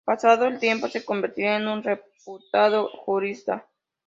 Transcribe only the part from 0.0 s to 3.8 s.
Pasado el tiempo se convertirá en un reputado jurista.